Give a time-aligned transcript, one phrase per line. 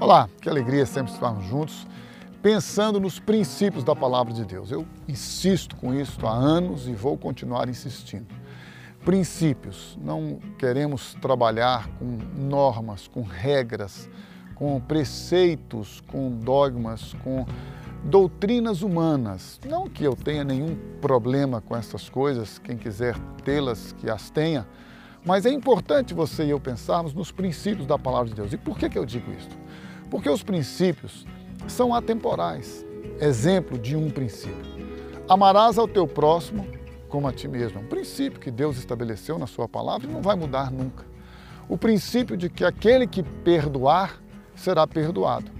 [0.00, 1.86] Olá, que alegria sempre estarmos juntos,
[2.40, 4.70] pensando nos princípios da palavra de Deus.
[4.70, 8.26] Eu insisto com isso há anos e vou continuar insistindo.
[9.04, 14.08] Princípios, não queremos trabalhar com normas, com regras,
[14.54, 17.44] com preceitos, com dogmas, com
[18.04, 19.60] doutrinas humanas.
[19.66, 24.66] Não que eu tenha nenhum problema com essas coisas, quem quiser tê-las, que as tenha,
[25.24, 28.52] mas é importante você e eu pensarmos nos princípios da palavra de Deus.
[28.52, 29.50] E por que, que eu digo isso?
[30.10, 31.26] Porque os princípios
[31.66, 32.84] são atemporais.
[33.20, 34.78] Exemplo de um princípio.
[35.28, 36.66] Amarás ao teu próximo
[37.08, 37.78] como a ti mesmo.
[37.78, 41.04] É um princípio que Deus estabeleceu na sua palavra e não vai mudar nunca.
[41.68, 44.22] O princípio de que aquele que perdoar
[44.54, 45.57] será perdoado.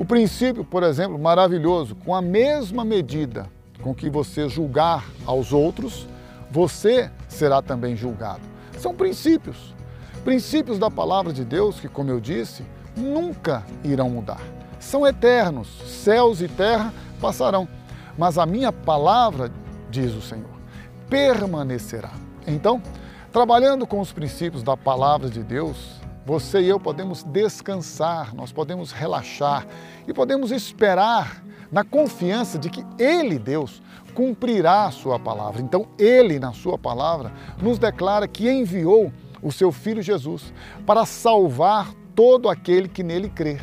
[0.00, 3.46] O princípio, por exemplo, maravilhoso, com a mesma medida
[3.82, 6.08] com que você julgar aos outros,
[6.50, 8.40] você será também julgado.
[8.78, 9.74] São princípios.
[10.24, 12.64] Princípios da palavra de Deus que, como eu disse,
[12.96, 14.40] nunca irão mudar.
[14.78, 17.68] São eternos, céus e terra passarão,
[18.16, 19.52] mas a minha palavra,
[19.90, 20.48] diz o Senhor,
[21.10, 22.12] permanecerá.
[22.46, 22.82] Então,
[23.30, 28.92] trabalhando com os princípios da palavra de Deus, você e eu podemos descansar, nós podemos
[28.92, 29.66] relaxar
[30.06, 33.82] e podemos esperar na confiança de que Ele, Deus,
[34.14, 35.62] cumprirá a sua palavra.
[35.62, 40.52] Então, Ele, na sua palavra, nos declara que enviou o seu Filho Jesus
[40.84, 43.60] para salvar todo aquele que nele crer.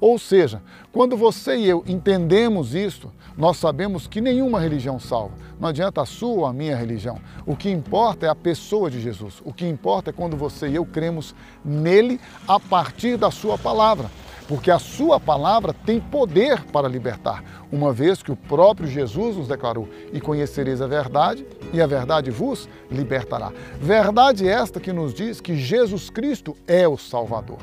[0.00, 5.32] Ou seja, quando você e eu entendemos isso, nós sabemos que nenhuma religião salva.
[5.60, 7.20] Não adianta a sua ou a minha religião.
[7.46, 9.40] O que importa é a pessoa de Jesus.
[9.44, 14.10] O que importa é quando você e eu cremos nele a partir da sua palavra.
[14.48, 19.46] Porque a sua palavra tem poder para libertar, uma vez que o próprio Jesus nos
[19.46, 23.52] declarou: E conhecereis a verdade, e a verdade vos libertará.
[23.78, 27.58] Verdade esta que nos diz que Jesus Cristo é o Salvador.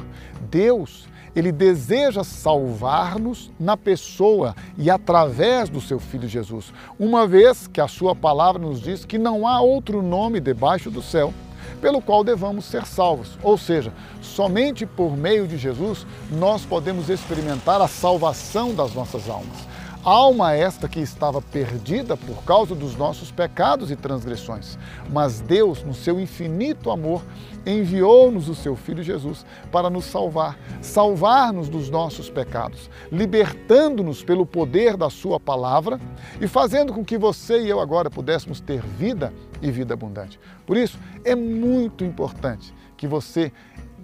[0.50, 7.82] Deus ele deseja salvar-nos na pessoa e através do seu Filho Jesus, uma vez que
[7.82, 11.34] a sua palavra nos diz que não há outro nome debaixo do céu
[11.82, 13.38] pelo qual devamos ser salvos.
[13.44, 19.75] Ou seja, somente por meio de Jesus nós podemos experimentar a salvação das nossas almas.
[20.06, 24.78] Alma esta que estava perdida por causa dos nossos pecados e transgressões.
[25.12, 27.24] Mas Deus, no seu infinito amor,
[27.66, 34.96] enviou-nos o seu Filho Jesus para nos salvar, salvar-nos dos nossos pecados, libertando-nos pelo poder
[34.96, 36.00] da Sua palavra
[36.40, 40.40] e fazendo com que você e eu agora pudéssemos ter vida e vida abundante.
[40.68, 43.52] Por isso, é muito importante que você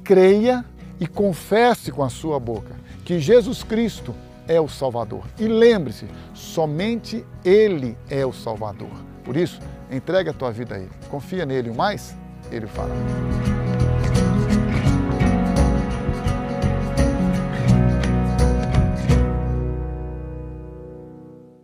[0.04, 0.66] creia
[1.00, 2.76] e confesse com a sua boca
[3.06, 4.16] que Jesus Cristo
[4.48, 5.24] é o Salvador.
[5.40, 8.92] E lembre-se, somente Ele é o Salvador.
[9.24, 9.60] Por isso,
[9.92, 10.92] entregue a tua vida a Ele.
[11.10, 12.16] Confia nele, o mais
[12.52, 13.61] Ele fará.